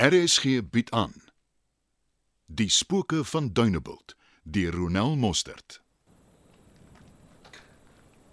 RSG 0.00 0.62
bied 0.72 0.90
aan 0.96 1.12
Die 2.46 2.70
spooke 2.72 3.18
van 3.24 3.50
Dunebuld 3.52 4.14
deur 4.42 4.72
Ronel 4.72 5.16
Mostert. 5.16 5.82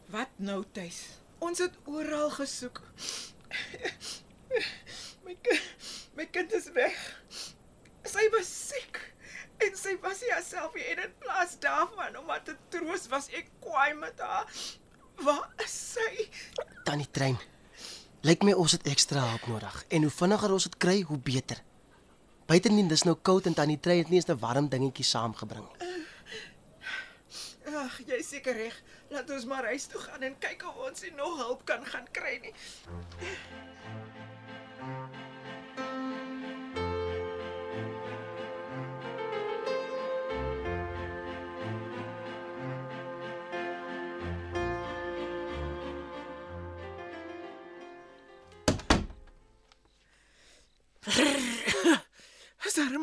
Wat 0.06 0.32
nou, 0.36 0.64
Tuis? 0.72 1.02
Ons 1.44 1.60
het 1.60 1.76
oral 1.84 2.30
gesoek. 2.38 2.80
My 5.28 5.36
kind, 5.42 5.68
my 6.16 6.30
kind 6.32 6.56
is 6.56 6.72
weg. 6.72 6.96
Sy 8.08 8.24
was 8.38 8.48
siek 8.48 9.02
en 9.68 9.76
sy 9.76 9.98
was 10.08 10.24
nie 10.24 10.32
haarself 10.38 10.80
nie 10.80 10.88
en 10.94 11.04
in 11.10 11.20
plaas 11.20 11.60
daarvan 11.60 12.16
om 12.22 12.32
haar 12.32 12.48
te 12.48 12.56
troos 12.72 13.12
was 13.12 13.28
ek 13.36 13.52
kwaai 13.60 13.92
met 14.00 14.24
haar. 14.24 14.48
Waar 15.20 15.52
is 15.68 15.76
sy? 15.98 16.30
Tannie 16.88 17.12
Trein. 17.12 17.36
Lyk 18.28 18.42
my 18.44 18.52
ons 18.60 18.74
het 18.76 18.84
ekstra 18.92 19.22
hulp 19.24 19.46
nodig 19.48 19.76
en 19.88 20.04
hoe 20.04 20.12
vinniger 20.12 20.52
ons 20.52 20.66
dit 20.68 20.74
kry, 20.84 20.96
hoe 21.08 21.16
beter. 21.30 21.62
Buitendien 22.50 22.90
dis 22.92 23.04
nou 23.08 23.14
koud 23.30 23.46
en 23.48 23.56
Tannie 23.56 23.78
Trein 23.80 24.02
het 24.02 24.10
nie 24.12 24.20
eens 24.20 24.28
'n 24.28 24.40
warm 24.42 24.68
dingetjie 24.68 25.06
saamgebring. 25.06 25.68
Ag, 27.84 28.00
jy 28.06 28.18
is 28.20 28.28
seker 28.28 28.54
reg. 28.54 28.76
Laat 29.10 29.30
ons 29.30 29.46
maar 29.46 29.64
huis 29.64 29.86
toe 29.86 30.02
gaan 30.02 30.22
en 30.22 30.36
kyk 30.40 30.66
of 30.68 30.76
ons 30.76 31.04
nog 31.16 31.38
hulp 31.38 31.66
kan 31.66 31.86
gaan 31.86 32.08
kry 32.12 32.40
nie. 32.42 32.54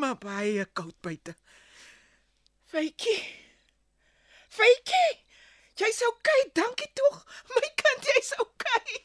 Maar 0.05 0.17
baie 0.21 0.65
koud 0.73 0.95
buite. 1.01 1.35
Faitjie. 2.69 3.21
Faitjie. 4.49 5.13
Jy's 5.75 6.01
okay, 6.07 6.41
dankie 6.53 6.91
tog. 6.93 7.23
My 7.51 7.69
kind, 7.81 8.05
jy's 8.11 8.31
okay. 8.39 8.99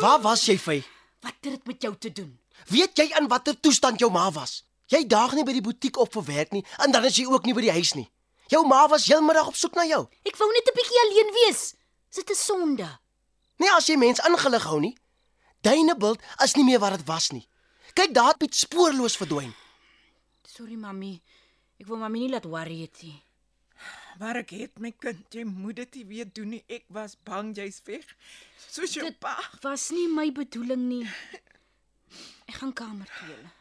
Waar 0.00 0.20
was 0.24 0.46
jy, 0.48 0.56
Fay? 0.58 0.80
Wat 1.22 1.36
het 1.40 1.52
dit 1.52 1.66
met 1.66 1.82
jou 1.82 1.92
te 1.96 2.12
doen? 2.12 2.32
Weet 2.72 2.98
jy 2.98 3.10
in 3.20 3.28
watter 3.30 3.54
toestand 3.60 4.00
jou 4.00 4.10
ma 4.12 4.30
was? 4.34 4.62
Jy 4.88 5.04
daag 5.06 5.34
nie 5.36 5.44
by 5.44 5.54
die 5.54 5.64
butiek 5.64 5.98
op 6.00 6.14
vir 6.16 6.24
werk 6.26 6.54
nie 6.56 6.64
en 6.82 6.94
dan 6.94 7.04
is 7.04 7.18
jy 7.20 7.26
ook 7.28 7.44
nie 7.46 7.54
by 7.54 7.66
die 7.66 7.76
huis 7.76 7.92
nie. 7.98 8.08
Jou 8.48 8.64
ma 8.66 8.86
was 8.88 9.06
heelmiddag 9.10 9.50
op 9.52 9.58
soek 9.58 9.76
na 9.76 9.84
jou. 9.84 10.06
Ek 10.24 10.40
wou 10.40 10.48
net 10.52 10.68
'n 10.68 10.76
bietjie 10.78 11.00
alleen 11.04 11.30
wees. 11.38 11.62
Is 12.10 12.16
dit 12.24 12.30
'n 12.30 12.34
sonde? 12.34 12.88
Nee, 13.58 13.72
as 13.76 13.86
jy 13.86 13.96
mens 13.96 14.24
ingelig 14.24 14.64
hou 14.64 14.80
nie. 14.80 14.96
Duinebild 15.60 16.20
is 16.44 16.54
nie 16.54 16.64
meer 16.64 16.80
wat 16.80 16.96
dit 16.96 17.06
was 17.06 17.30
nie. 17.30 17.48
Kyk, 17.94 18.14
daar 18.14 18.28
het 18.28 18.38
Piet 18.38 18.54
spoorloos 18.54 19.16
verdwyn. 19.16 19.54
Sorry 20.58 20.74
mami. 20.74 21.14
Ek 21.78 21.86
wou 21.86 21.98
mami 22.00 22.24
nie 22.24 22.30
laat 22.32 22.46
worry 22.50 22.80
het 22.82 23.02
nie. 23.06 23.14
Maar 24.18 24.40
ek 24.40 24.50
het 24.58 24.80
my 24.82 24.90
kind, 24.98 25.20
jy 25.30 25.44
moet 25.46 25.76
dit 25.78 26.00
nie 26.00 26.06
weer 26.08 26.30
doen 26.34 26.48
nie. 26.56 26.64
Ek 26.66 26.88
was 26.90 27.14
bang 27.22 27.52
jy's 27.54 27.78
weg. 27.86 28.02
Soos 28.66 28.96
jou 28.96 29.04
Dit 29.06 29.20
pa. 29.22 29.36
was 29.62 29.90
nie 29.94 30.08
my 30.10 30.32
bedoeling 30.34 30.82
nie. 30.88 31.04
Ek 32.48 32.56
gaan 32.58 32.72
kamer 32.74 33.06
toe. 33.06 33.28
julle. 33.28 33.52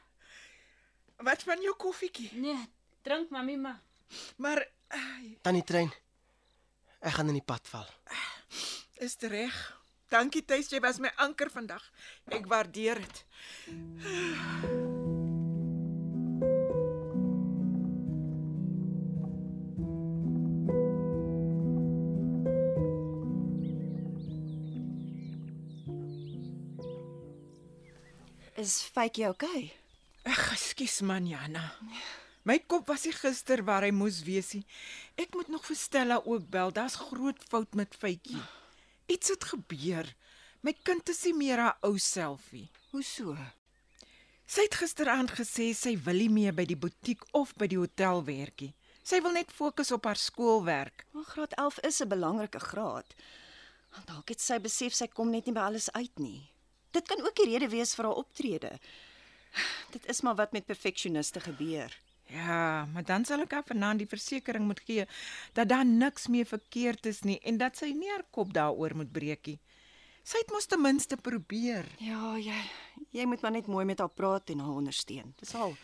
Wat 1.27 1.43
van 1.45 1.61
jou 1.61 1.75
koffietjie? 1.77 2.31
Nee, 2.41 2.57
drink 3.05 3.29
mami 3.29 3.57
maar. 3.57 3.77
Maar 4.37 4.63
ai, 4.89 5.37
Tannie 5.41 5.63
Trein. 5.63 5.91
Ek 7.01 7.13
gaan 7.19 7.27
in 7.29 7.37
die 7.37 7.45
pad 7.45 7.67
val. 7.69 7.85
is 8.97 9.15
dit 9.17 9.29
reg? 9.29 9.53
Dankie 10.09 10.41
Tuis, 10.45 10.69
jy 10.71 10.79
was 10.81 10.97
my 11.03 11.11
anker 11.21 11.49
vandag. 11.53 11.83
Ek 12.31 12.47
waardeer 12.49 13.03
dit. 13.03 13.25
Is 28.57 28.81
Faitjie 28.89 29.27
okay? 29.29 29.67
Ag, 30.25 30.39
ekskuus 30.55 31.03
man 31.05 31.27
Jana. 31.29 31.61
My 32.41 32.55
kop 32.65 32.87
was 32.89 33.03
nie 33.05 33.13
gister 33.13 33.61
waar 33.67 33.85
hy 33.85 33.91
moes 33.93 34.23
wees 34.25 34.49
nie. 34.55 34.63
Ek 35.13 35.35
moet 35.37 35.51
nog 35.53 35.67
vir 35.67 35.77
Stella 35.77 36.17
ook 36.25 36.47
bel. 36.49 36.73
Daar's 36.73 36.95
groot 36.97 37.37
fout 37.51 37.77
met 37.77 37.93
Faitjie. 37.93 38.41
Iets 39.13 39.35
het 39.35 39.45
gebeur. 39.51 40.09
My 40.65 40.73
kind 40.73 41.13
is 41.13 41.21
nie 41.29 41.35
meer 41.37 41.61
haar 41.61 41.77
ou 41.85 42.01
selfie. 42.01 42.65
Hoe 42.95 43.05
so? 43.05 43.37
Sy 44.49 44.65
het 44.65 44.79
gisteraand 44.81 45.37
gesê 45.37 45.69
sy 45.77 45.93
wil 46.09 46.25
nie 46.25 46.33
meer 46.39 46.57
by 46.57 46.65
die 46.65 46.81
butiek 46.81 47.29
of 47.37 47.53
by 47.61 47.69
die 47.69 47.77
hotel 47.77 48.25
werk 48.25 48.65
nie. 48.65 48.73
Sy 49.05 49.21
wil 49.21 49.37
net 49.37 49.53
fokus 49.53 49.93
op 49.93 50.09
haar 50.09 50.17
skoolwerk. 50.17 51.05
Maar 51.13 51.29
graad 51.29 51.53
11 51.61 51.81
is 51.93 52.01
'n 52.01 52.09
belangrike 52.09 52.65
graad. 52.73 53.17
Want 53.93 54.07
dalk 54.07 54.29
het 54.33 54.41
sy 54.41 54.57
besef 54.57 54.97
sy 54.97 55.05
kom 55.13 55.29
net 55.29 55.45
nie 55.45 55.53
by 55.53 55.69
alles 55.69 55.91
uit 55.93 56.17
nie. 56.17 56.56
Dit 56.91 57.07
kan 57.07 57.21
ook 57.21 57.35
die 57.35 57.49
rede 57.51 57.69
wees 57.69 57.95
vir 57.95 58.05
haar 58.05 58.19
optrede. 58.23 58.71
Dit 59.91 60.05
is 60.05 60.21
maar 60.21 60.35
wat 60.35 60.51
met 60.51 60.65
perfeksioniste 60.65 61.39
gebeur. 61.39 61.93
Ja, 62.27 62.85
maar 62.93 63.03
dan 63.03 63.25
sal 63.25 63.45
ek 63.45 63.53
haar 63.55 63.67
vanaand 63.67 64.03
die 64.03 64.09
versekering 64.09 64.65
moet 64.67 64.81
gee 64.83 65.05
dat 65.55 65.69
daar 65.71 65.85
niks 65.87 66.27
meer 66.27 66.45
verkeerd 66.45 67.05
is 67.05 67.21
nie 67.23 67.39
en 67.39 67.57
dat 67.57 67.79
sy 67.79 67.93
nie 67.95 68.09
haar 68.11 68.25
kop 68.35 68.51
daaroor 68.53 68.95
moet 68.99 69.11
breek 69.11 69.47
nie. 69.47 69.59
Sy 70.27 70.41
het 70.43 70.51
mos 70.51 70.67
ten 70.67 70.81
minste 70.83 71.15
probeer. 71.15 71.87
Ja, 72.03 72.35
jy 72.35 72.57
jy 73.15 73.25
moet 73.25 73.41
maar 73.41 73.55
net 73.55 73.69
mooi 73.71 73.85
met 73.87 74.03
haar 74.03 74.11
praat 74.11 74.51
en 74.51 74.59
haar 74.59 74.75
ondersteun. 74.81 75.31
Dis 75.39 75.55
al. 75.55 75.77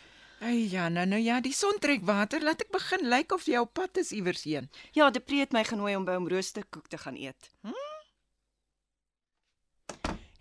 Ag 0.44 0.58
ja, 0.68 0.88
nou 0.92 1.06
nou 1.08 1.20
ja, 1.22 1.40
die 1.40 1.54
son 1.56 1.78
trek 1.80 2.04
water. 2.04 2.42
Laat 2.44 2.66
ek 2.66 2.72
begin 2.74 3.08
lyk 3.08 3.32
of 3.32 3.46
jy 3.48 3.62
op 3.64 3.72
pad 3.72 3.96
is 4.02 4.12
iewers 4.12 4.44
heen. 4.44 4.68
Ja, 4.92 5.08
Depree 5.10 5.40
het 5.46 5.56
my 5.56 5.64
genooi 5.64 5.96
om 5.96 6.04
by 6.04 6.18
hom 6.18 6.28
roosterkoek 6.28 6.90
te 6.92 7.00
gaan 7.00 7.16
eet. 7.16 7.48
Hm? 7.64 7.72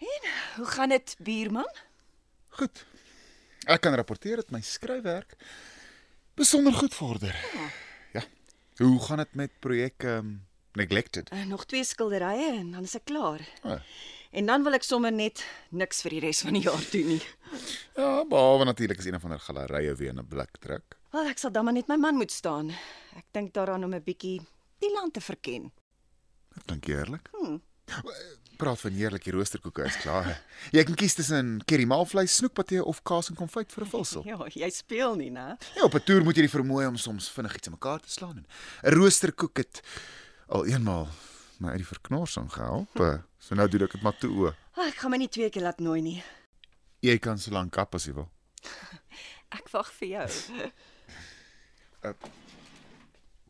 En 0.04 0.28
hoe 0.56 0.66
gaan 0.66 0.90
dit, 0.90 1.16
buurman? 1.20 1.70
Goed. 2.60 2.86
Ek 3.66 3.82
kan 3.82 3.96
rapporteer 3.96 4.42
dat 4.42 4.52
my 4.52 4.62
skryfwerk 4.62 5.38
besonder 6.36 6.74
goed 6.74 6.94
vorder. 6.94 7.36
Ja. 8.14 8.24
Hoe 8.78 9.00
gaan 9.00 9.18
dit 9.18 9.34
met 9.34 9.52
projek 9.60 10.04
um, 10.04 10.46
Neglected? 10.74 11.32
Uh, 11.34 11.46
nog 11.46 11.66
twee 11.66 11.84
skilderye 11.84 12.50
en 12.58 12.72
dan 12.72 12.84
is 12.84 12.96
ek 12.98 13.06
klaar. 13.06 13.42
Ah. 13.62 13.80
En 14.34 14.50
dan 14.50 14.64
wil 14.66 14.74
ek 14.74 14.86
sommer 14.86 15.14
net 15.14 15.44
niks 15.70 16.02
vir 16.02 16.16
die 16.16 16.22
res 16.26 16.42
van 16.42 16.58
die 16.58 16.64
jaar 16.66 16.86
doen 16.92 17.12
nie. 17.14 17.22
Ja, 17.94 18.24
behalwe 18.26 18.66
natuurlik 18.66 18.98
as 19.00 19.06
een 19.06 19.20
van 19.22 19.36
hulle 19.36 19.46
gallerye 19.46 19.94
weer 19.96 20.14
'n 20.14 20.26
blik 20.28 20.58
druk. 20.60 20.98
Wel, 21.14 21.30
ek 21.30 21.38
sal 21.38 21.52
dan 21.52 21.66
maar 21.66 21.74
net 21.78 21.88
my 21.88 21.98
man 22.02 22.18
moet 22.18 22.32
staan. 22.32 22.74
Ek 23.16 23.26
dink 23.32 23.54
daaraan 23.54 23.84
om 23.84 23.94
'n 23.94 24.04
bietjie 24.04 24.42
die 24.80 24.92
land 24.94 25.14
te 25.14 25.22
verken. 25.22 25.72
Dit 26.54 26.66
klink 26.66 26.86
heerlik. 26.86 27.30
Hmm. 27.32 27.62
Praat 28.64 28.80
van 28.80 28.92
heerlike 28.96 29.32
roosterkoeke 29.36 29.84
is 29.90 29.98
klaar. 30.00 30.30
Jy 30.72 30.84
kan 30.88 30.96
kies 30.96 31.18
tussen 31.18 31.58
curry 31.68 31.84
maalvleis, 31.90 32.36
snoekpatee 32.40 32.80
of 32.88 33.02
kaas 33.04 33.28
en 33.32 33.36
konfyt 33.36 33.74
vir 33.76 33.84
'n 33.84 33.90
vulsel. 33.92 34.24
Ja, 34.32 34.38
jy 34.48 34.70
speel 34.72 35.16
nie, 35.20 35.30
né? 35.32 35.58
Ja, 35.76 35.84
op 35.84 35.94
'n 35.96 36.04
toer 36.06 36.24
moet 36.24 36.36
jy 36.40 36.46
die 36.48 36.54
vermoë 36.54 36.88
om 36.88 36.98
soms 36.98 37.28
vinnig 37.30 37.56
iets 37.58 37.68
in 37.68 37.74
mekaar 37.76 38.00
te 38.00 38.10
slaan. 38.10 38.46
en 38.84 38.92
'n 38.92 38.96
Roosterkoek 38.96 39.58
het 39.58 39.82
al 40.48 40.66
eenmaal 40.66 41.08
my 41.60 41.70
uit 41.76 41.78
die 41.84 41.92
verknorsing 41.92 42.52
gehelp. 42.54 43.00
eh, 43.00 43.20
So 43.40 43.56
nou 43.56 43.68
doen 43.68 43.82
ek 43.84 43.92
dit 43.92 44.02
maar 44.02 44.18
toe 44.18 44.32
o. 44.32 44.54
Oh, 44.78 44.86
ek 44.88 44.96
gaan 44.96 45.12
my 45.12 45.18
nie 45.18 45.28
twee 45.28 45.50
keer 45.50 45.64
laat 45.64 45.80
nooi 45.80 46.02
nie. 46.02 46.24
Jy 47.02 47.18
kan 47.20 47.38
so 47.38 47.52
lank 47.52 47.72
kap 47.74 47.94
as 47.96 48.06
jy 48.06 48.14
wil. 48.14 48.30
Ek 49.52 49.68
wag 49.74 49.92
vir 49.92 50.08
jou. 50.08 50.28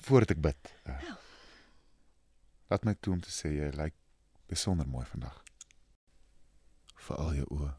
Voordat 0.03 0.31
ek 0.31 0.41
bid. 0.41 0.73
Uh, 0.87 1.13
laat 2.69 2.83
my 2.83 2.95
toe 2.99 3.13
om 3.13 3.21
te 3.21 3.29
sê 3.29 3.53
jy 3.53 3.69
lyk 3.77 3.93
besonder 4.53 4.87
mooi 4.87 5.05
vandag. 5.05 5.41
Vir 7.05 7.17
al 7.17 7.31
jou 7.39 7.47
oë. 7.57 7.71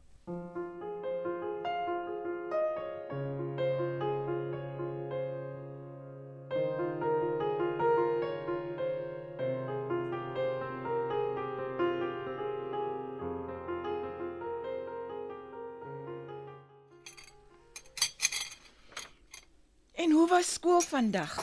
En 19.95 20.11
hoe 20.11 20.27
was 20.27 20.53
skool 20.53 20.81
vandag? 20.83 21.39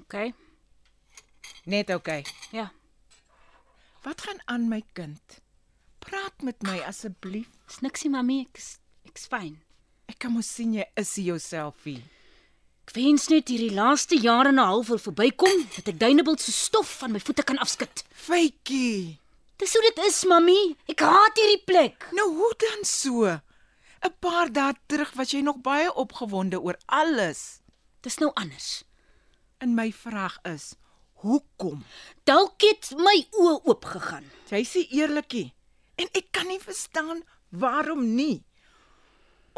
OK. 0.00 0.32
Net. 1.64 1.90
Okay. 1.94 2.24
Ja. 2.50 2.70
Gaan 4.30 4.42
aan 4.44 4.68
my 4.68 4.82
kind? 4.92 5.40
Praat 5.98 6.42
met 6.46 6.62
my 6.62 6.76
asseblief. 6.86 7.48
Dis 7.66 7.80
niksie 7.82 8.10
mami, 8.12 8.44
ek's 8.46 8.76
ek's 9.08 9.24
fyn. 9.26 9.56
Ek 10.06 10.20
kan 10.22 10.30
mos 10.30 10.46
sien 10.46 10.76
jy 10.76 10.84
is 11.00 11.10
nie 11.18 11.24
jouselfie. 11.32 11.96
Ek 12.86 12.94
wens 12.94 13.26
net 13.32 13.50
hierdie 13.50 13.74
laaste 13.74 14.14
jaar 14.22 14.46
en 14.46 14.60
'n 14.62 14.68
half 14.70 14.86
wil 14.92 15.02
verbykom 15.02 15.66
dat 15.74 15.90
ek 15.90 15.98
Dunebuld 15.98 16.38
se 16.38 16.54
stof 16.54 16.92
van 17.02 17.10
my 17.10 17.18
voete 17.18 17.42
kan 17.42 17.58
afskud. 17.58 18.04
Faitjie. 18.14 19.18
Dis 19.58 19.74
hoe 19.74 19.82
dit 19.88 19.98
is, 20.06 20.22
mami. 20.30 20.76
Ek 20.86 21.02
haat 21.02 21.42
hierdie 21.42 21.64
plek. 21.66 22.06
Nou 22.14 22.30
hoe 22.30 22.54
dan 22.62 22.86
so? 22.86 23.26
'n 23.26 24.14
Paar 24.22 24.52
dae 24.52 24.78
terug 24.86 25.10
was 25.18 25.34
jy 25.34 25.42
nog 25.42 25.58
baie 25.58 25.90
opgewonde 25.90 26.62
oor 26.62 26.78
alles. 26.86 27.58
Dis 28.06 28.22
nou 28.22 28.30
anders. 28.38 28.84
En 29.58 29.74
my 29.74 29.90
vraag 29.90 30.38
is, 30.46 30.76
hoekom? 31.22 31.82
Dalk 32.28 32.62
het 32.64 32.92
my 32.98 33.16
oë 33.40 33.56
oop 33.70 33.84
gegaan. 33.84 34.26
Jy 34.50 34.62
sê 34.66 34.84
eerlikie. 34.96 35.50
En 36.00 36.08
ek 36.16 36.30
kan 36.34 36.48
nie 36.48 36.60
verstaan 36.62 37.22
waarom 37.50 38.04
nie. 38.14 38.42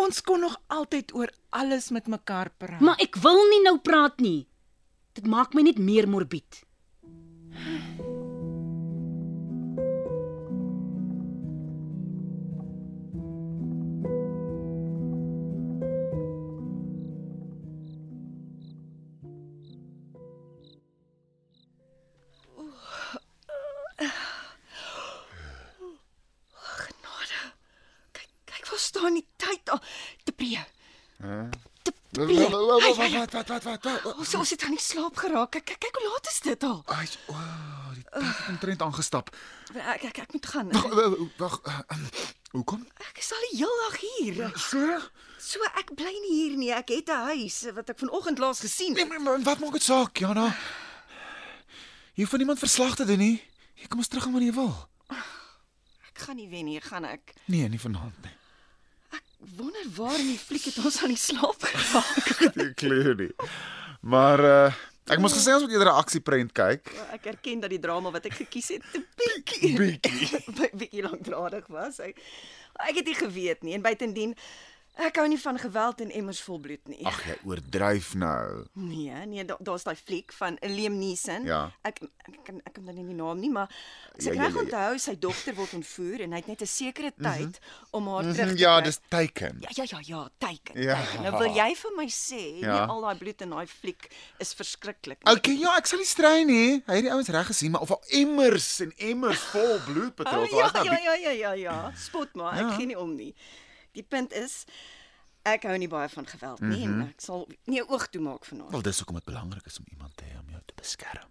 Ons 0.01 0.23
kon 0.25 0.41
nog 0.41 0.57
altyd 0.73 1.13
oor 1.15 1.31
alles 1.51 1.91
met 1.95 2.09
mekaar 2.11 2.51
praat. 2.59 2.81
Maar 2.81 2.99
ek 3.05 3.19
wil 3.23 3.39
nie 3.53 3.63
nou 3.67 3.77
praat 3.79 4.21
nie. 4.25 4.47
Dit 5.13 5.29
maak 5.29 5.55
my 5.55 5.63
net 5.67 5.79
meer 5.79 6.09
morbied. 6.09 6.63
Wat 32.53 33.33
wat 33.33 33.49
wat 33.49 33.65
wat 33.65 33.85
wat 33.85 34.17
Ons 34.17 34.35
ons 34.35 34.51
het 34.51 34.63
aan 34.67 34.75
die 34.77 34.81
slaap 34.83 35.17
geraak. 35.17 35.51
Kyk, 35.57 35.77
kyk, 35.81 35.97
hoe 35.97 36.09
laat 36.13 36.27
is 36.29 36.41
dit 36.45 36.63
al? 36.69 36.83
Ai, 36.87 37.07
o, 37.33 37.37
die 37.97 38.05
tyd 38.05 38.25
het 38.29 38.49
omtrent 38.53 38.83
aangestap. 38.83 39.31
Ek 39.75 40.05
ek, 40.11 40.19
ek 40.27 40.33
moet 40.37 40.47
gaan. 40.53 40.69
Wag, 40.73 41.17
wag. 41.41 41.61
eh, 41.65 41.99
Hoekom? 42.53 42.83
Ek 43.09 43.19
is 43.23 43.31
al 43.33 43.45
die 43.51 43.57
hele 43.63 43.79
dag 43.89 43.97
hier. 44.01 44.59
So? 44.61 44.99
So 45.41 45.65
ek 45.81 45.95
bly 45.97 46.13
nie 46.27 46.35
hier 46.43 46.57
nie. 46.61 46.71
Ek 46.77 46.89
het 46.93 47.09
'n 47.09 47.25
huis 47.33 47.63
wat 47.75 47.89
ek 47.91 47.99
vanoggend 47.99 48.39
laas 48.39 48.61
gesien 48.61 48.93
Nee, 48.93 49.03
het. 49.03 49.09
maar, 49.09 49.21
maar 49.23 49.41
wat 49.43 49.59
maak 49.59 49.73
dit 49.73 49.83
saak, 49.83 50.17
Jana? 50.19 50.53
Jy 52.15 52.23
hoef 52.23 52.29
van 52.31 52.39
niemand 52.39 52.59
verslag 52.59 52.95
te 52.97 53.05
doen 53.05 53.19
nie. 53.19 53.41
Jy 53.75 53.87
kom 53.89 53.99
ons 53.99 54.09
terug 54.09 54.27
aan 54.27 54.33
wanneer 54.33 54.53
jy 54.53 54.59
wil. 54.61 54.89
Ek 56.13 56.19
gaan 56.29 56.37
nie 56.37 56.49
wen 56.49 56.65
nie, 56.65 56.81
gaan 56.81 57.05
ek. 57.05 57.33
Nee, 57.47 57.69
nie 57.69 57.81
vanaand 57.81 58.15
nie. 58.23 58.31
Wonder 59.57 59.85
waar 59.97 60.19
in 60.21 60.27
die 60.33 60.39
fliek 60.39 60.65
het 60.71 60.79
ons 60.85 61.01
aan 61.03 61.13
die 61.13 61.19
slaap 61.21 61.63
geraak. 61.67 62.31
Ek 62.71 62.79
glo 62.81 63.13
nie. 63.19 63.33
Maar 64.01 64.41
uh 64.41 64.73
ek 65.11 65.19
moes 65.19 65.35
gesê 65.35 65.51
ons 65.51 65.65
moet 65.67 65.73
eerder 65.75 65.91
'n 65.91 65.99
aksieprent 65.99 66.53
kyk. 66.55 66.87
ek 67.13 67.25
erken 67.27 67.61
dat 67.61 67.71
die 67.75 67.81
drama 67.83 68.11
wat 68.15 68.25
ek 68.31 68.37
gekies 68.39 68.69
het 68.69 68.85
te 68.93 69.01
bietjie 69.19 69.73
Bietjie. 69.77 70.71
bietjie 70.79 71.03
lankdradig 71.09 71.67
was. 71.67 71.99
Ek, 71.99 72.17
ek 72.87 72.95
het 73.03 73.07
nie 73.11 73.19
geweet 73.19 73.63
nie 73.67 73.75
en 73.75 73.83
buitendien 73.83 74.37
ek 74.97 75.17
hou 75.17 75.27
nie 75.29 75.39
van 75.41 75.59
geweld 75.59 76.01
en 76.01 76.11
emmers 76.11 76.41
vol 76.45 76.59
bloed 76.61 76.89
nie. 76.89 77.01
Ag, 77.07 77.23
jy 77.27 77.37
oordryf 77.49 78.15
nou. 78.15 78.65
Nee, 78.73 79.15
nee, 79.27 79.45
da, 79.45 79.57
daar's 79.61 79.83
daai 79.85 79.97
fliek 79.97 80.33
van 80.33 80.59
Liam 80.61 80.99
Neeson. 80.99 81.45
Ja. 81.49 81.71
Ek 81.83 82.03
ek 82.03 82.45
kan 82.45 82.61
ek 82.65 82.73
kan 82.75 82.85
dan 82.87 82.95
nie 82.95 83.05
die 83.07 83.15
naam 83.15 83.41
nie, 83.41 83.51
maar 83.51 83.69
as 84.19 84.27
ek 84.27 84.35
Ja, 84.35 84.43
ja, 84.43 84.43
reg 84.43 84.53
ja, 84.53 84.59
ja. 84.59 84.65
onthou, 84.65 84.99
sy 84.99 85.15
dogter 85.19 85.55
word 85.55 85.73
ontvoer 85.75 86.21
en 86.21 86.33
hy 86.33 86.37
het 86.43 86.47
net 86.47 86.63
'n 86.63 86.67
sekere 86.67 87.13
tyd 87.23 87.59
om 87.91 88.07
haar 88.09 88.23
terug 88.35 88.53
te 88.55 88.59
Ja, 88.61 88.81
dis 88.81 89.01
teiken. 89.09 89.59
Ja 89.61 89.69
ja 89.77 89.85
ja 89.89 89.99
ja, 90.03 90.29
teiken. 90.39 90.83
Ja. 90.83 90.95
teiken. 90.95 91.23
Nou 91.23 91.39
wil 91.39 91.55
jy 91.57 91.75
vir 91.75 91.93
my 91.97 92.07
sê, 92.09 92.61
Ja. 92.61 92.73
nie 92.73 92.89
al 92.93 93.01
daai 93.01 93.17
bloed 93.19 93.41
in 93.43 93.51
daai 93.51 93.67
fliek 93.67 94.11
is 94.39 94.55
verskriklik. 94.55 95.19
Okay, 95.29 95.55
ja, 95.59 95.77
ek 95.77 95.87
sal 95.87 95.99
nie 95.99 96.07
strei 96.07 96.45
nie. 96.45 96.83
Hy 96.87 96.95
het 96.95 97.03
die 97.05 97.11
ouens 97.13 97.29
reg 97.29 97.47
gesien, 97.47 97.71
maar 97.71 97.81
of 97.81 97.91
al 97.91 98.03
emmers 98.11 98.81
en 98.81 98.93
emmers 98.99 99.41
vol 99.41 99.79
bloed 99.87 100.13
Oh, 100.13 100.17
betrok 100.25 100.51
ja, 100.53 100.71
was. 100.73 100.85
ja 100.85 100.99
ja 101.01 101.15
ja 101.15 101.31
ja 101.31 101.53
ja, 101.53 101.93
spot 101.97 102.35
maar, 102.35 102.53
ek 102.55 102.61
Ja. 102.61 102.77
gee 102.77 102.87
nie 102.87 102.99
om 102.99 103.15
nie. 103.17 103.35
Die 103.93 104.03
punt 104.03 104.33
is 104.33 104.65
ek 105.45 105.63
hou 105.69 105.77
nie 105.79 105.89
baie 105.89 106.09
van 106.09 106.27
geweld 106.27 106.61
nie 106.61 106.87
Mhm. 106.87 107.01
en 107.01 107.09
ek 107.09 107.21
sal 107.21 107.49
nie 107.67 107.81
'n 107.81 107.89
oog 107.89 108.07
toe 108.09 108.21
maak 108.23 108.45
vanaand. 108.45 108.71
Wel, 108.71 108.83
dis 108.83 108.99
hoekom 108.99 109.15
dit 109.17 109.25
belangrik 109.25 109.67
is 109.67 109.79
om 109.79 109.85
iemand 109.91 110.17
te 110.17 110.25
hê 110.25 110.39
om 110.39 110.49
jou 110.51 110.63
te 110.67 110.75
beskerm. 110.75 111.29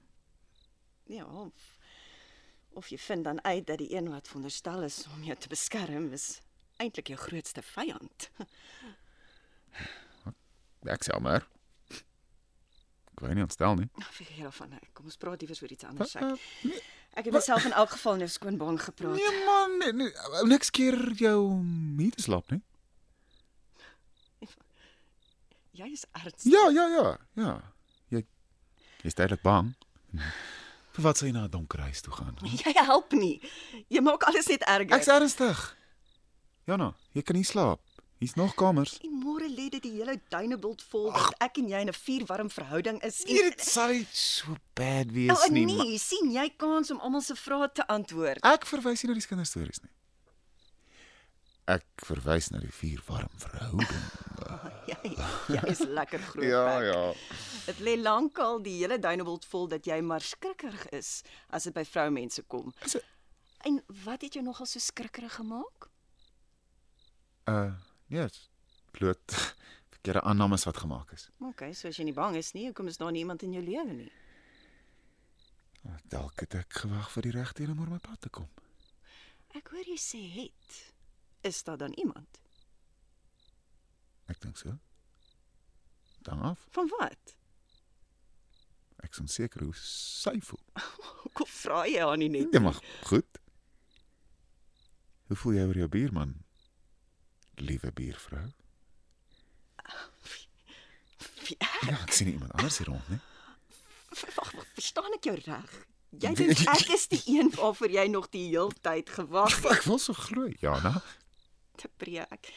Ja, 1.08 1.26
of, 1.26 1.78
of 2.74 2.88
jy 2.90 2.98
vind 2.98 3.24
dan 3.24 3.44
uit 3.44 3.68
dat 3.68 3.78
die 3.78 3.96
een 3.96 4.10
wat 4.10 4.28
veronderstel 4.28 4.84
is 4.84 5.06
om 5.14 5.24
jou 5.24 5.38
te 5.38 5.48
beskerm 5.48 6.12
is 6.14 6.40
eintlik 6.78 7.08
jou 7.08 7.20
grootste 7.20 7.62
vyand. 7.62 8.30
Ek 10.90 11.04
sê 11.06 11.20
maar. 11.22 11.48
Ek 13.12 13.20
wou 13.22 13.34
nie 13.34 13.44
ontstel 13.44 13.76
nie. 13.76 13.90
Vergeet 13.96 14.38
daarvan. 14.42 14.70
nee, 14.70 14.80
Kom 14.94 15.06
ons 15.06 15.18
praat 15.18 15.42
iewers 15.42 15.62
oor 15.62 15.72
iets 15.72 15.84
anders. 15.84 16.16
Uh, 16.16 16.32
Ek, 16.32 16.84
ek 17.14 17.26
het 17.26 17.34
myself 17.34 17.66
in 17.66 17.74
elk 17.76 17.90
geval 17.90 18.16
nou 18.22 18.28
skoon 18.32 18.58
bang 18.58 18.82
gepraat. 18.82 19.16
Nee 19.16 19.46
man, 19.46 19.78
nee, 19.80 19.94
nee, 19.94 20.12
niks 20.48 20.70
keer 20.72 20.98
jou 21.20 21.38
hier 21.98 22.12
te 22.12 22.22
slaap 22.22 22.50
nie. 22.52 22.62
Jy 25.72 25.88
is 25.96 26.06
ernstig. 26.12 26.52
Ja, 26.52 26.68
ja, 26.70 26.88
ja, 26.92 27.18
ja. 27.40 27.52
Jy 28.12 28.26
jy's 29.06 29.16
duidelik 29.16 29.42
bang. 29.42 29.72
Vir 30.96 31.06
wat 31.06 31.18
sou 31.18 31.28
jy 31.30 31.34
na 31.34 31.46
'n 31.48 31.52
donker 31.54 31.80
huis 31.88 32.02
toe 32.04 32.12
gaan? 32.14 32.36
Jy 32.44 32.74
help 32.76 33.14
nie. 33.16 33.40
Jy 33.88 34.02
maak 34.04 34.24
alles 34.28 34.48
net 34.52 34.66
erger. 34.68 34.98
Ek's 34.98 35.08
ernstig. 35.08 35.62
Jana, 36.68 36.92
jy 37.16 37.22
kan 37.24 37.36
nie 37.40 37.48
slaap. 37.48 37.80
Hier's 38.20 38.36
nog 38.36 38.54
kamers. 38.60 39.00
Môre 39.32 39.48
lê 39.48 39.70
dit 39.72 39.84
die 39.84 39.92
hele 39.96 40.18
duinebult 40.30 40.82
vol 40.92 41.12
dat 41.16 41.36
ek 41.40 41.58
en 41.62 41.70
jy 41.72 41.80
in 41.82 41.90
'n 41.90 41.94
vuurwarm 41.94 42.50
verhouding 42.50 43.00
is. 43.04 43.24
En, 43.24 43.34
Nee, 43.34 43.44
dit 43.50 43.62
sal 43.62 43.88
nie 43.94 44.08
so 44.12 44.56
bad 44.76 45.08
wees 45.12 45.28
nou, 45.28 45.50
nie. 45.52 45.66
nee, 45.66 45.78
maar- 45.78 46.00
sien 46.00 46.32
jy 46.32 46.50
kans 46.58 46.92
om 46.92 47.00
almal 47.00 47.22
se 47.22 47.36
vrae 47.36 47.70
te 47.74 47.88
antwoord. 47.88 48.44
Ek 48.44 48.66
verwys 48.66 49.04
nie 49.04 49.14
na 49.14 49.20
die 49.20 49.28
kinderstories 49.28 49.80
nie. 49.82 49.92
Ek 51.68 51.86
verwys 52.04 52.50
na 52.52 52.60
die 52.60 52.72
vier 52.74 53.00
warm 53.08 53.30
verhouding. 53.38 54.04
Jy, 54.92 55.16
jy 55.48 55.62
is 55.70 55.80
lekker 55.80 56.20
groot. 56.20 56.44
Ja, 56.46 56.80
bek. 56.80 56.94
ja. 56.94 57.14
Dit 57.68 57.80
lê 57.80 57.96
lankal 58.02 58.60
die 58.62 58.80
hele 58.82 58.98
duinebult 59.00 59.46
vol 59.46 59.68
dat 59.68 59.86
jy 59.86 60.02
maar 60.02 60.20
skrikkerig 60.22 60.88
is 60.92 61.22
as 61.50 61.64
dit 61.64 61.74
by 61.74 61.86
vroumense 61.86 62.42
kom. 62.48 62.74
Is 62.84 62.92
dit- 62.98 63.06
En 63.64 63.84
wat 64.04 64.22
het 64.22 64.34
jou 64.34 64.44
nogal 64.44 64.66
so 64.66 64.80
skrikkerig 64.80 65.34
gemaak? 65.38 65.88
Uh, 67.48 67.74
nee, 68.08 68.22
dit 68.22 68.40
bloot 68.92 69.36
verkeerde 69.94 70.22
aannames 70.22 70.66
wat 70.68 70.78
gemaak 70.84 71.12
is. 71.16 71.30
OK, 71.40 71.68
so 71.78 71.92
as 71.92 72.00
jy 72.00 72.08
nie 72.10 72.18
bang 72.18 72.38
is 72.40 72.54
nie, 72.58 72.68
hoekom 72.70 72.90
is 72.92 73.00
daar 73.02 73.14
niemand 73.16 73.44
in 73.46 73.56
jou 73.58 73.64
lewe 73.66 73.94
nie? 73.94 74.12
Dalk 76.12 76.44
het 76.44 76.56
ek 76.60 76.82
gewag 76.84 77.10
vir 77.16 77.26
die 77.26 77.34
regte 77.34 77.64
een 77.64 77.74
om 77.74 77.82
oor 77.82 77.96
my 77.96 78.00
pad 78.04 78.22
te 78.22 78.30
kom. 78.30 78.50
Ek 79.58 79.72
hoor 79.74 79.88
jy 79.88 79.98
sê 80.00 80.22
het. 80.36 80.80
Is 81.48 81.64
daar 81.66 81.80
dan 81.82 81.94
iemand? 81.98 82.38
Ek 84.30 84.40
dink 84.44 84.60
so. 84.62 84.78
Dan 86.22 86.44
af. 86.46 86.68
Van 86.76 86.92
wat? 87.00 87.36
Ek 89.02 89.10
is 89.16 89.24
onseker 89.24 89.66
hoe 89.66 89.74
sy 89.78 90.36
voel. 90.46 90.62
Hoekom 91.24 91.50
vra 91.50 91.82
jy 91.90 92.04
haar 92.06 92.20
nie 92.22 92.30
net? 92.30 92.54
Ja, 92.54 92.62
maar 92.62 92.78
goed. 93.10 93.42
Hoe 95.32 95.40
voel 95.40 95.58
jy 95.58 95.66
oor 95.66 95.82
jou 95.82 95.90
buurman? 95.90 96.36
Liewe 97.62 97.92
buurvrou. 97.96 98.46
Wie 101.48 101.58
ek? 101.60 101.82
Ja, 101.92 101.98
ek 102.04 102.12
sien 102.14 102.28
nie 102.28 102.34
iemand 102.38 102.52
anders 102.54 102.78
hier 102.78 102.88
rond 102.88 103.10
nie. 103.10 103.20
Wag, 104.36 104.52
verstaan 104.76 105.14
ek 105.16 105.24
jou 105.30 105.36
reg? 105.46 105.72
Jy 106.20 106.34
dink 106.36 106.60
ek 106.76 106.90
is 106.94 107.08
die 107.08 107.22
een 107.38 107.52
waarvoor 107.56 107.90
jy 107.90 108.08
nog 108.12 108.30
die 108.34 108.50
heeltyd 108.52 109.10
gewag 109.10 109.54
het 109.64 109.72
Ek 109.80 109.84
wil 109.88 110.00
so 110.00 110.14
glo, 110.14 110.50
Jana. 110.60 111.02
te 111.80 111.88
preek. 111.98 112.28
Ek, 112.32 112.50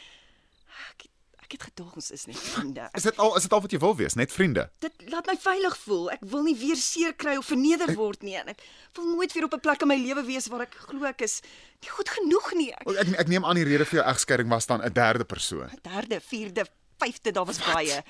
ek, 0.91 1.05
het- 1.07 1.11
ek 1.45 1.53
het 1.55 1.62
gedog 1.71 1.95
ons 1.95 2.11
is 2.11 2.25
net 2.26 2.37
vriende. 2.41 2.88
Is 2.99 3.03
dit 3.07 3.17
al 3.23 3.37
is 3.38 3.43
dit 3.47 3.53
al 3.55 3.61
wat 3.62 3.71
jy 3.71 3.79
wil 3.79 3.95
wees, 3.97 4.14
net 4.19 4.33
vriende? 4.33 4.67
Dit 4.83 4.93
laat 5.12 5.26
my 5.31 5.37
veilig 5.38 5.76
voel. 5.85 6.11
Ek 6.11 6.25
wil 6.33 6.43
nie 6.43 6.57
weer 6.59 6.76
seer 6.76 7.14
kry 7.14 7.37
of 7.38 7.47
verneder 7.47 7.95
word 7.95 8.23
nie 8.26 8.35
en 8.41 8.49
ek 8.49 8.61
wil 8.99 9.07
nooit 9.14 9.33
weer 9.33 9.45
op 9.47 9.55
'n 9.55 9.61
plek 9.61 9.83
in 9.87 9.88
my 9.88 9.97
lewe 10.03 10.25
wees 10.26 10.49
waar 10.50 10.62
ek 10.67 10.75
glo 10.75 11.05
ek 11.07 11.23
is 11.23 11.41
nie 11.81 11.91
goed 11.95 12.09
genoeg 12.09 12.53
nie. 12.55 12.73
Ek, 12.73 12.88
Ek 13.07 13.14
ek 13.23 13.29
neem 13.29 13.45
aan 13.45 13.55
die 13.57 13.64
rede 13.71 13.85
vir 13.87 14.00
jou 14.03 14.07
egskeiding 14.11 14.49
was 14.50 14.67
dan 14.67 14.83
'n 14.83 14.93
derde 14.93 15.25
persoon. 15.25 15.71
derde, 15.83 16.21
vierde, 16.21 16.67
vyfde, 16.99 17.31
daar 17.33 17.47
was 17.47 17.59
baie. 17.59 18.03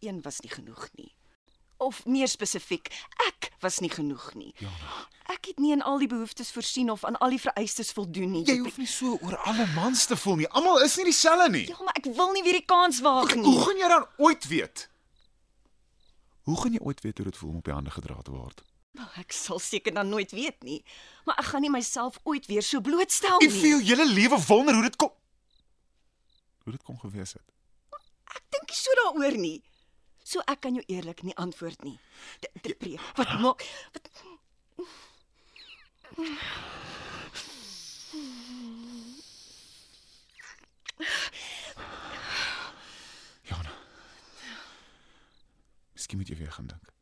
Een 0.00 0.20
was 0.22 0.40
nie 0.40 0.50
genoeg 0.50 0.88
nie. 0.94 1.12
Of 1.78 2.00
meer 2.06 2.28
spesifiek, 2.28 2.88
ek 3.28 3.50
was 3.62 3.78
nie 3.80 3.90
genoeg 3.90 4.32
nie. 4.34 4.52
Ek 5.30 5.44
het 5.46 5.58
nie 5.62 5.72
in 5.72 5.82
al 5.82 5.98
die 6.02 6.08
behoeftes 6.10 6.50
voorsien 6.50 6.90
of 6.90 7.04
aan 7.04 7.18
al 7.22 7.30
die 7.30 7.38
vereistes 7.40 7.92
voldoen 7.94 8.30
nie. 8.32 8.44
Jy 8.48 8.56
hoef 8.64 8.78
nie 8.78 8.86
so 8.90 9.18
oor 9.22 9.36
alle 9.46 9.66
mans 9.74 10.06
te 10.10 10.16
voel 10.16 10.36
nie. 10.42 10.48
Almal 10.48 10.82
is 10.82 10.96
nie 10.98 11.04
dieselfde 11.10 11.50
nie. 11.54 11.66
Ja, 11.68 11.76
maar 11.84 11.94
ek 12.00 12.08
wil 12.16 12.32
nie 12.34 12.42
weer 12.42 12.58
die 12.58 12.64
kans 12.66 12.98
waag 13.04 13.30
Hoe 13.34 13.42
nie. 13.44 13.58
gaan 13.62 13.76
jy 13.78 13.88
dan 13.94 14.06
ooit 14.16 14.48
weet? 14.50 14.88
Hoe 16.48 16.56
gaan 16.60 16.72
jy 16.72 16.80
ooit 16.82 17.00
weet 17.04 17.16
hoe 17.22 17.26
dit 17.30 17.36
voel 17.36 17.50
om 17.50 17.56
op 17.62 17.64
die 17.70 17.74
hande 17.76 17.90
gedra 17.94 18.18
te 18.22 18.30
word? 18.34 18.62
Wel, 18.98 19.06
Ek 19.20 19.32
sal 19.36 19.58
seker 19.62 19.94
dan 19.94 20.08
nooit 20.08 20.30
weet 20.34 20.62
nie, 20.66 20.80
maar 21.28 21.36
ek 21.38 21.50
gaan 21.52 21.62
nie 21.62 21.70
myself 21.70 22.18
ooit 22.24 22.46
weer 22.50 22.62
so 22.66 22.80
blootstel 22.80 23.38
nie. 23.38 23.50
jou 23.68 23.82
hele 23.84 24.06
lewe 24.08 24.38
wonder 24.48 24.74
hoe 24.74 24.82
dit 24.88 24.96
kom. 24.96 25.12
Hoe 26.64 26.72
dit 26.72 26.82
kon 26.82 26.98
gewees 26.98 27.32
het. 27.36 27.44
Ek 28.34 28.42
dink 28.50 28.66
nie 28.72 28.76
so 28.80 28.90
daaroor 29.04 29.36
nie. 29.38 29.60
So 30.28 30.42
ek 30.44 30.60
kan 30.60 30.76
jou 30.76 30.84
eerlik 30.92 31.22
nie 31.24 31.36
antwoord 31.40 31.84
nie. 31.86 31.96
Dit 32.60 32.76
preek. 32.78 33.00
Wat 33.16 33.30
maak 33.40 33.64
wat 33.94 34.10
Jana. 43.48 43.72
Miskien 45.94 46.20
moet 46.20 46.28
jy 46.28 46.36
weer 46.36 46.52
gaan 46.52 46.68
dink. 46.74 46.92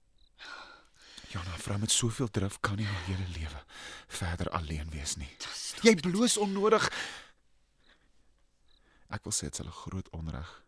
Jana, 1.33 1.57
vrou 1.59 1.79
met 1.83 1.91
soveel 1.91 2.31
drif 2.31 2.61
kan 2.61 2.79
nie 2.79 2.87
haar 2.87 3.09
hele 3.09 3.27
lewe 3.35 3.65
verder 4.21 4.53
alleen 4.55 4.93
wees 4.95 5.17
nie. 5.19 5.33
Jy 5.83 5.97
bloos 5.99 6.39
onnodig. 6.39 6.87
Ek 9.11 9.27
wil 9.27 9.35
sê 9.35 9.51
dit 9.51 9.59
is 9.59 9.67
'n 9.67 9.79
groot 9.83 10.09
onreg 10.15 10.66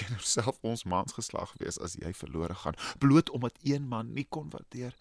teenoor 0.00 0.24
self 0.24 0.58
ons 0.66 0.84
mans 0.88 1.14
geslag 1.16 1.52
wees 1.62 1.78
as 1.84 1.96
jy 2.00 2.12
verlore 2.16 2.56
gaan, 2.62 2.78
bloot 3.02 3.30
omdat 3.36 3.58
een 3.66 3.86
man 3.88 4.12
nie 4.16 4.26
kon 4.28 4.50
waardeer 4.52 4.96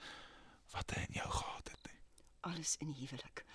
wat 0.74 0.94
hy 0.96 1.06
in 1.08 1.20
jou 1.22 1.30
gehad 1.40 1.72
het 1.74 1.90
nie. 1.90 1.98
Alles 2.52 2.76
in 2.84 2.94
die 2.94 3.08
huwelik 3.08 3.46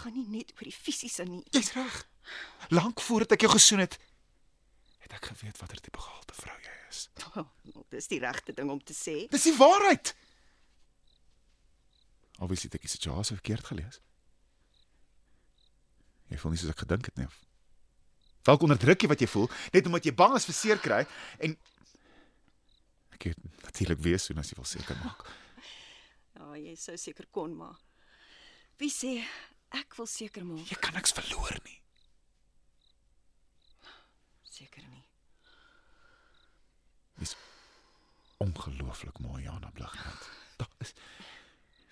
gaan 0.00 0.14
nie 0.16 0.28
net 0.32 0.54
oor 0.56 0.64
die 0.68 0.72
fisiese 0.72 1.26
nie. 1.28 1.42
Jy's 1.52 1.74
reg. 1.76 1.98
Lank 2.72 3.02
voordat 3.04 3.34
ek 3.36 3.44
jou 3.44 3.52
gesoen 3.52 3.82
het, 3.84 3.98
het 5.04 5.12
ek 5.18 5.32
geweet 5.32 5.58
watter 5.60 5.82
tipe 5.84 6.00
gehalte 6.00 6.36
vrou 6.38 6.56
jy 6.64 6.76
is. 6.88 7.04
Oh, 7.36 7.48
dis 7.92 8.08
die 8.08 8.20
regte 8.22 8.54
ding 8.56 8.70
om 8.72 8.80
te 8.80 8.96
sê. 8.96 9.26
Dis 9.32 9.48
die 9.50 9.56
waarheid. 9.58 10.14
Obviously 12.42 12.70
het 12.70 12.80
ek 12.80 12.86
die 12.88 12.94
situasie 12.94 13.36
verkeerd 13.38 13.68
gelees. 13.68 14.00
Jy 16.32 16.40
voel 16.40 16.54
nie 16.54 16.62
soos 16.62 16.72
ek 16.72 16.84
gedink 16.86 17.10
het 17.10 17.20
nie. 17.20 17.28
of? 17.28 17.40
Dalk 18.46 18.64
onderdruk 18.66 19.04
jy 19.04 19.10
wat 19.10 19.22
jy 19.22 19.28
voel 19.30 19.48
net 19.74 19.86
omdat 19.86 20.08
jy 20.08 20.14
bang 20.18 20.34
is 20.38 20.48
vir 20.48 20.56
seer 20.58 20.82
kry 20.82 21.02
en 21.46 21.54
ek 23.14 23.28
het 23.30 23.46
natuurlik 23.62 24.02
weer 24.02 24.18
so 24.18 24.34
as 24.40 24.50
jy 24.50 24.58
wil 24.58 24.68
seker 24.68 24.98
maak. 25.04 25.24
Ja, 26.32 26.56
jy 26.56 26.72
sou 26.80 26.96
seker 26.98 27.26
kon, 27.30 27.52
maar 27.54 27.76
wie 28.80 28.88
sê 28.90 29.12
ek 29.78 29.94
wil 29.98 30.08
seker 30.10 30.42
maak? 30.48 30.64
Jy 30.66 30.78
kan 30.82 30.96
niks 30.96 31.12
verloor 31.14 31.58
nie. 31.66 31.76
Seker 34.48 34.82
nie. 34.88 35.04
Dis 37.20 37.36
ongelooflik 38.42 39.20
mooi 39.22 39.44
Jana 39.44 39.70
Blighnout. 39.76 40.26
Daar 40.58 40.72
is 40.82 40.96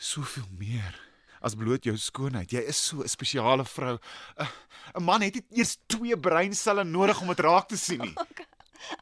soveel 0.00 0.48
meer 0.58 0.96
as 1.40 1.54
bloot 1.54 1.84
jou 1.84 1.96
skoonheid. 1.96 2.50
Jy 2.50 2.62
is 2.68 2.86
so 2.86 3.02
'n 3.02 3.08
spesiale 3.08 3.64
vrou. 3.64 3.98
'n 4.38 4.48
'n 4.96 5.02
Man 5.04 5.22
het 5.22 5.42
eers 5.50 5.76
twee 5.86 6.16
breinselle 6.16 6.84
nodig 6.84 7.20
om 7.20 7.28
dit 7.28 7.40
raak 7.40 7.68
te 7.68 7.76
sien 7.76 8.00
nie. 8.00 8.14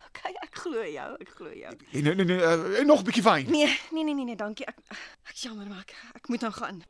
Okay, 0.08 0.32
ek 0.42 0.56
glo 0.58 0.82
jou, 0.82 1.10
ek 1.22 1.28
glo 1.36 1.52
jou. 1.54 1.70
En 1.92 2.02
nee 2.02 2.14
nee 2.14 2.24
nee, 2.24 2.40
uh, 2.42 2.84
nog 2.84 3.00
'n 3.00 3.04
bietjie 3.04 3.22
wyn. 3.22 3.46
Nee, 3.50 3.78
nee 3.90 4.04
nee 4.04 4.14
nee, 4.14 4.24
nee 4.24 4.36
dankie. 4.36 4.66
Ek 4.66 4.76
ek 5.30 5.36
jammer 5.36 5.66
maar 5.68 5.86
ek, 5.86 5.94
ek 6.14 6.28
moet 6.28 6.40
nou 6.40 6.52
gaan. 6.52 6.82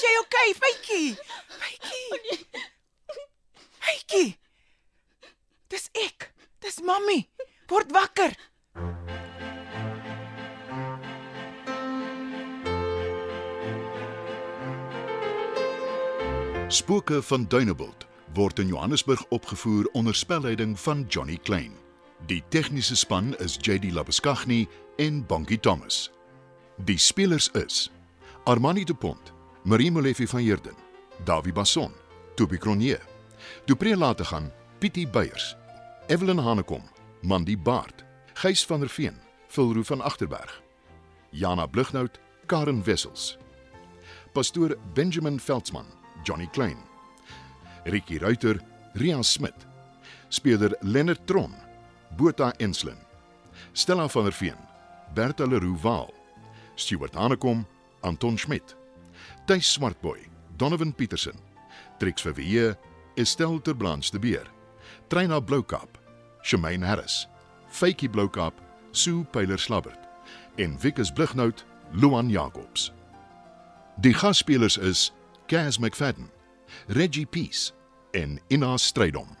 Is 0.00 0.06
jy 0.06 0.14
okay, 0.20 0.48
Wytjie? 0.60 1.16
Wytjie. 1.60 2.46
Wytjie. 3.84 4.28
Dis 5.68 5.88
ek. 5.92 6.30
Dis 6.60 6.80
mammie. 6.80 7.28
Word 7.68 7.92
wakker. 7.92 8.32
Spooke 16.70 17.22
van 17.22 17.44
Dunebuld 17.48 18.06
word 18.34 18.58
in 18.58 18.70
Johannesburg 18.70 19.24
opgevoer 19.28 19.88
onder 19.92 20.14
spelleiding 20.14 20.78
van 20.78 21.04
Johnny 21.08 21.36
Klein. 21.42 21.74
Die 22.26 22.42
tegniese 22.48 22.96
span 22.96 23.34
is 23.38 23.58
JD 23.60 23.92
Labuskaghni 23.92 24.68
en 24.96 25.26
Bongie 25.26 25.60
Thomas. 25.60 26.10
Die 26.84 26.98
spelers 26.98 27.50
is 27.50 27.90
Armani 28.44 28.84
de 28.84 28.94
Pont, 28.94 29.32
Marie 29.62 29.90
Molefe 29.90 30.26
van 30.26 30.40
Heerden, 30.40 30.74
Dawie 31.24 31.52
Basson, 31.52 31.92
Toby 32.34 32.58
Cronje, 32.58 33.00
Dupré 33.64 33.96
later 33.96 34.24
gaan 34.24 34.52
Pietie 34.78 35.08
Beyers, 35.08 35.56
Evelyn 36.06 36.38
Hanekom, 36.38 36.82
Mandy 37.20 37.58
Baard, 37.58 38.04
Gys 38.34 38.66
van 38.66 38.80
der 38.80 38.88
Veen, 38.88 39.16
Vilroo 39.48 39.84
van 39.84 40.00
Agterberg, 40.00 40.62
Jana 41.30 41.66
Blighnout, 41.66 42.18
Karen 42.46 42.82
Wessels. 42.82 43.38
Pastoor 44.32 44.76
Benjamin 44.94 45.40
Veldsmann, 45.40 45.86
Johnny 46.22 46.48
Klein. 46.52 46.76
Ricky 47.84 48.18
Ruiter, 48.18 48.60
Ria 48.92 49.22
Smit. 49.22 49.66
Speler 50.28 50.76
Lennard 50.80 51.26
Tron, 51.26 51.54
Botha 52.16 52.52
Enslin. 52.58 52.98
Stella 53.72 54.08
van 54.08 54.24
der 54.24 54.32
Veen, 54.32 54.58
Bertha 55.14 55.46
Leroux 55.46 55.82
Waal. 55.82 56.14
Stuart 56.74 57.14
Hanekom, 57.14 57.66
Anton 58.00 58.38
Schmidt. 58.38 58.79
Tuis 59.46 59.66
Swartboy, 59.66 60.20
Donovan 60.56 60.92
Petersen. 60.92 61.38
Trix 61.98 62.22
Verweer, 62.22 62.76
Estelle 63.16 63.60
Terblanche 63.60 64.10
de 64.10 64.18
Beer. 64.18 64.44
Treina 65.08 65.40
Bloukap, 65.40 65.98
Shemaine 66.42 66.82
Harris. 66.82 67.26
Fakie 67.68 68.08
Bloukap, 68.08 68.54
Sue 68.92 69.24
Pyler 69.32 69.58
Slabbert 69.58 70.10
en 70.58 70.76
Wikus 70.82 71.10
Blighnout, 71.10 71.64
Luan 71.92 72.28
Jacobs. 72.28 72.92
Die 73.96 74.12
gasspelers 74.12 74.76
is 74.78 75.12
Kaz 75.48 75.78
McFadden, 75.78 76.30
Reggie 76.88 77.26
Peace 77.26 77.72
en 78.14 78.40
Ina 78.50 78.76
Strydom. 78.78 79.39